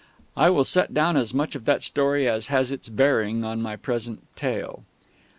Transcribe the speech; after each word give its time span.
I 0.35 0.49
will 0.49 0.63
set 0.63 0.95
down 0.95 1.15
as 1.15 1.31
much 1.31 1.53
of 1.53 1.65
that 1.65 1.83
story 1.83 2.27
as 2.27 2.47
has 2.47 2.71
its 2.71 2.89
bearing 2.89 3.43
on 3.43 3.61
my 3.61 3.75
present 3.75 4.23
tale. 4.35 4.81